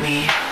[0.00, 0.45] me.